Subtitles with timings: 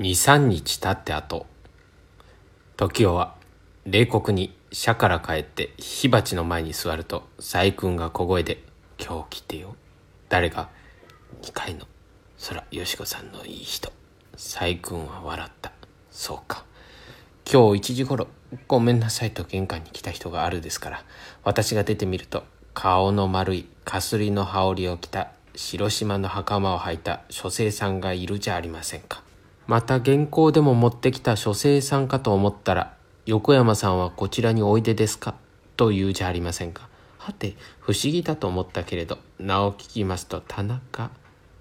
[0.00, 1.44] 23日経って後。
[2.78, 3.34] 時代は
[3.84, 8.64] 冷酷に社から帰って火鉢の前に座ると細君が小声で
[8.98, 9.76] 「今日来てよ。
[10.30, 10.70] 誰が
[11.42, 11.86] 2階の
[12.38, 13.92] そらよしこさんのいい人」
[14.38, 15.70] 細君は笑った。
[16.10, 16.64] そうか。
[17.44, 18.26] 今日1時頃
[18.68, 21.04] ごめんなさいと玄関に来た人があるですから
[21.44, 29.22] 私が出てみると顔の丸いかすりの羽織を着た広島の袴を履いた書生さんがいるじゃありませんか。
[29.70, 35.36] また原稿でも持ってきた書生さんかと思ったら横山さんはこちらにおいでですか？
[35.76, 36.88] と言うじゃありませんか？
[37.18, 41.12] はて不思議だと思ったけれど名を聞きますと田中。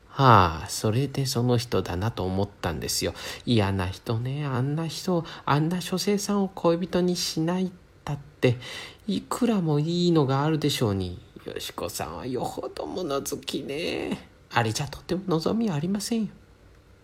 [0.07, 3.13] はあそれでその人だなと思ったんですよ。
[3.45, 7.71] 嫌な人ねあんな人あんな書生さんを恋人にしないっ
[8.03, 8.57] たって
[9.05, 11.21] いくらもいいのがあるでしょうに。
[11.45, 14.29] よしこさんはよほど物好きね。
[14.51, 16.29] あれじゃとても望みありませんよ。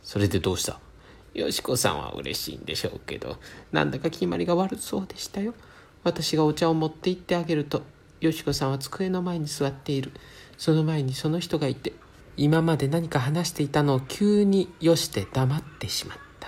[0.01, 0.79] それでどうした？
[1.35, 3.37] よしこさんは嬉しいんでしょうけど
[3.73, 5.53] なんだか決まりが悪そうでしたよ。
[6.05, 7.83] 私がお茶を持って行ってあげると
[8.21, 10.11] よしこさんは机の前に座っている。
[10.57, 11.91] その前にその人がいて
[12.37, 16.47] 今まで何か話していたのを急によして黙ってしまった。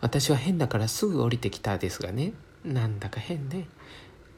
[0.00, 2.32] 私は変だからすぐ降りてきたですがね。
[2.64, 3.66] なんだか変ね。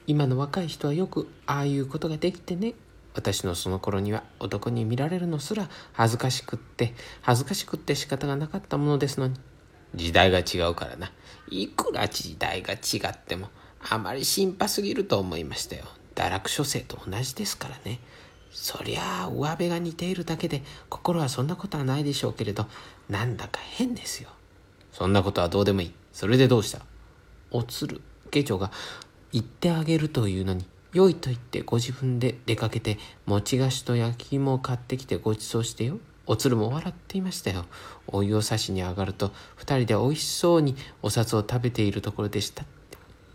[0.06, 2.72] 今の若い人はよくああいうことができてね。
[3.12, 9.34] 私のその頃には男に見られるのすら恥ずかしくって恥ずかしくって仕方がなかったものですのに。
[9.94, 11.12] 時代が違うからな。
[11.48, 13.48] いくら時代が違っても
[13.88, 15.84] あまり心配すぎると思いましたよ。
[16.14, 18.00] 堕落書生と同じですからね。
[18.52, 22.66] そりゃあ上辺が似ているだけで心はそんなことはないでしょうけれど
[23.08, 24.30] なんだか変ですよ。
[24.92, 25.92] そんなことはどうでもいい。
[26.12, 26.80] それでどうした？
[27.50, 28.70] おつる家長が
[29.32, 35.98] 言ってあげるというのに良いと言ってご自分で出かけて餅菓子と焼き芋を買ってきてご馳走してよ。
[36.30, 37.64] おつるも笑っていましたよ。
[38.06, 42.64] お湯を差しに上がると、二人で美味しそうにお札を食べているところでした。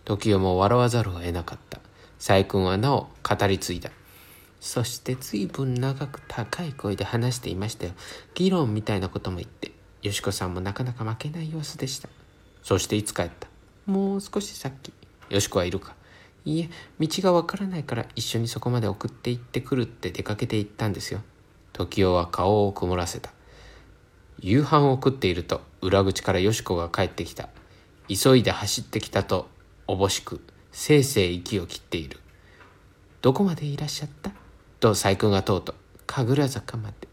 [0.06, 1.82] 時代も笑わざるを得なかった。
[2.20, 3.92] 細君はなお語り継いだ。
[4.62, 7.92] そして随分長く高い声で話していましたよ。
[8.34, 12.08] 議論みたいなことも言って、よしこさんもなかなか負けない様子でした。
[12.64, 13.50] そしていつ帰った？
[13.88, 14.94] もう少しさっき。
[15.30, 15.96] よしこはいるか
[16.46, 21.22] いいえ、道がわからないから一緒にそこまで送って行ってくるって出かけて行ったんですよ。
[21.78, 23.32] 時代は顔を曇らせた。
[24.40, 27.50] 夕飯を食っていると裏口からよしこが帰ってきた。
[28.08, 29.48] 急いで走ってきたと
[29.88, 30.42] おぼしく
[30.72, 32.20] せいせい息を切っている。
[33.22, 34.32] どこまでいらっしゃった？
[34.80, 35.76] と細工がとうと
[36.06, 37.08] 神楽坂まで。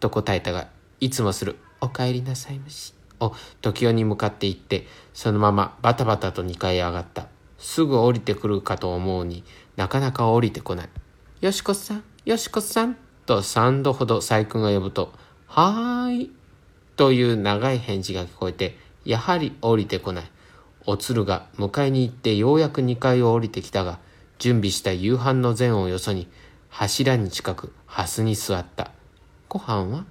[0.00, 0.68] と答えたが
[1.00, 2.94] いつもするお帰りなさいまし。
[3.20, 7.28] を時代に向かって行ってそのままバタバタと2階へ上がった。
[7.58, 9.44] すぐ降りてくるかと思うに
[9.76, 10.88] なかなか降りてこない。
[11.42, 12.96] よしこさんよしこさん。
[13.30, 15.12] と3度ほど細君が呼ぶと、
[15.46, 16.30] はーい。
[16.96, 20.24] という長い返事が聞こえて、やはり降りてこない。
[20.84, 24.00] おつるが迎えに行ってようやく2階を降りてきたが、
[24.40, 26.26] 準備した夕飯の膳をよそに、
[26.70, 28.90] 柱に近く、ハスに座った。
[29.48, 30.06] ご飯は？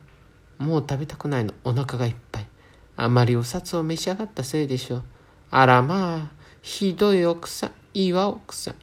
[0.57, 1.53] もう食べたくないの。
[1.65, 2.47] お腹がいっぱい。
[2.95, 5.03] あまりお札を召し上がったせいでしょう。
[5.51, 6.27] あらまあ、
[6.61, 8.75] ひどい奥さん、いいわ奥さん。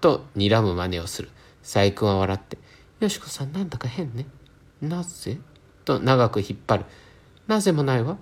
[0.00, 1.30] と睨む真似をする。
[1.64, 2.58] 細君は笑って、
[3.02, 4.26] よしこさんなんだか変ね。
[4.80, 5.40] なぜ？
[5.84, 6.84] と長く引っ張る。
[7.48, 8.16] なぜもないわ。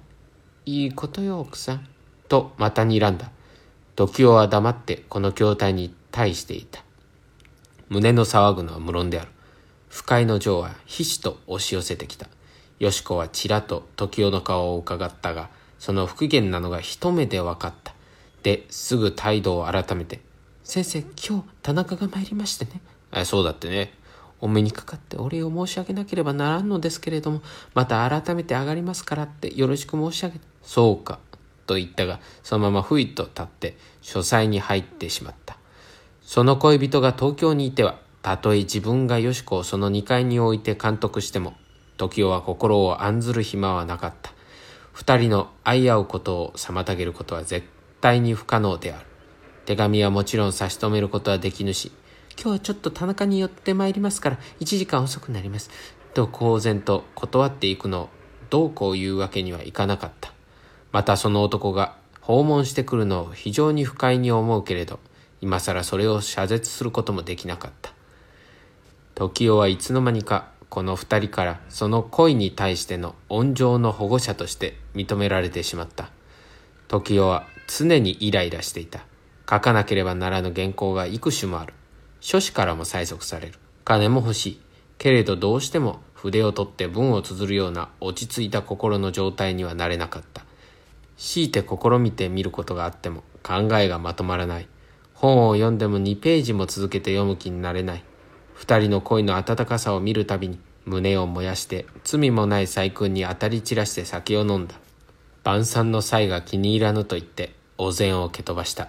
[0.64, 1.86] いいことよ、奥さん。
[2.28, 3.30] とまた睨んだ。
[3.94, 6.82] 時代は黙ってこの筐体に対していた。
[7.91, 9.30] 胸の騒ぐのは無論である。
[9.91, 12.26] 不快の情はひしと押し寄せてきた。
[12.78, 17.92] よしこはちらと時代の顔を伺ったが、その不機嫌なのが一目で分かった。
[18.42, 20.22] で、すぐ態度を改めて。
[20.64, 22.80] 先生、今日田中が参りましてね。
[23.10, 23.92] あそうだってね。
[24.40, 27.42] お目にかかってお礼を申し上げなければならんのですけれども、
[27.74, 31.18] また改めて上がりますからってよろしく申し上げ、そうか、
[31.66, 35.56] と言ったが、そのままふいと立って書斎に入ってしまった。
[36.22, 41.54] その恋人が東京にいては、たとえ自分がよし子をその2階に置いて監督しても、
[41.96, 44.32] 時代は心を案ずる暇はなかった。
[44.92, 47.66] 二人の愛合うことを妨げることは絶
[48.00, 49.06] 対に不可能である。
[49.66, 51.92] 手紙はもちろん差し止めることはできぬし、
[52.42, 55.69] 今日はちょっと田中に寄ってまいりますから、1時間遅くなります。
[56.15, 58.09] と公然と断っていくのを、
[58.48, 60.33] どうこう言うわけにはいかなかった。
[60.91, 65.01] またその男が訪問してくるのを非常に不快に思うけれど、
[65.42, 67.92] 今更それを謝絶することもできなかった。
[69.16, 76.09] 時代はいつの間にかこの二人からその恋に対しての温情の保護者として認められてしまった。
[76.89, 79.01] 時代は常にイライラしていた。
[79.48, 81.75] 書かなければならぬ原稿が幾種もある。
[82.20, 83.54] 書士からも催促される。
[83.84, 84.60] 金も欲しい。
[84.98, 90.44] けれどどうしても筆を取って文を綴るような落ち着いた心の状態にはなれなかった。
[91.16, 94.68] 強いて試みてみることがあっても考えがまとまらない。
[95.14, 98.04] 本を読んでも2ページも続けて読む気になれない。
[98.54, 104.74] 二人の恋の温かさを見るたびに胸を燃やして罪もない細君に当たり散らして酒を飲んだ。
[105.42, 108.88] 晩餐の際が気に入らぬと言ってお膳を蹴飛ばした。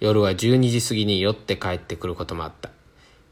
[0.00, 2.70] 夜は12時過ぎに酔って帰ってくることもあった。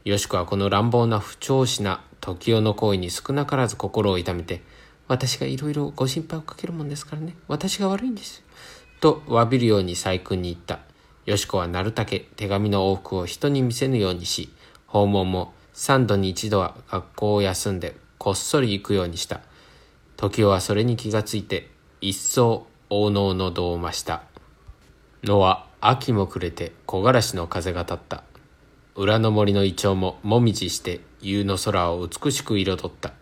[0.05, 4.61] よしこはこの乱暴な不調子な時代の行為に少なからず心を痛めて、
[5.07, 7.35] 私がいろいろご心配をかけるもんですからね。
[7.47, 8.43] 私が悪いんです。
[9.01, 10.79] と詫びるように細君に言った。
[11.25, 14.53] よしこはなるたけ手紙の往復を人に見せぬようにし、
[14.85, 19.41] 訪問も三度に一度は学校を休んでこっそり行くようにした。
[20.17, 24.21] 時代はそれに気がついて、一層大能の度を増した。
[25.23, 28.23] のは秋も暮れて木枯らしの風が立った。
[28.95, 33.13] 裏の森のイチョウももみじして夕の空を美しく彩った。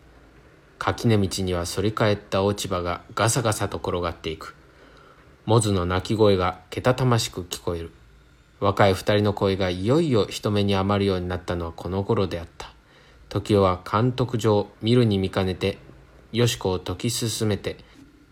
[0.76, 4.56] 垣根道には反り返った落ち葉がガサガサと転がっていく。
[5.46, 7.92] モズの鳴き声がけたたましく聞こえる。
[8.58, 12.72] 若い二人の声がいよいよ人目に余るようになったのはこの頃であった。
[13.28, 15.78] 時代は監督上見るに見かねて、
[16.32, 17.76] よしこを解き進めて、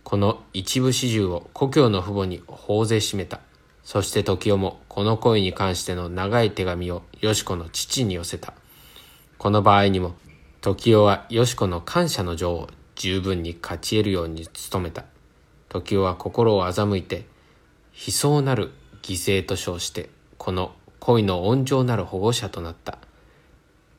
[0.02, 3.40] この一部始終を故郷の父母に頬ぜしめた。
[3.86, 8.52] そして時代もこの恋に関しての長い手紙をよしこの父に寄せた。
[9.38, 10.16] この場合にも、
[10.60, 15.04] 時代はよしこの感謝の情を十分に勝ち得るように努めた。
[15.68, 17.26] 時代は心を欺いて、
[17.94, 18.72] 悲壮なる
[19.02, 22.98] 犠牲と称して、この恋の温情なる保護者となった。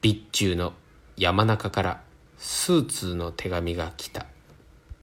[0.03, 0.73] 備中の
[1.15, 2.01] 山中から
[2.37, 4.25] 数通の手紙が来た。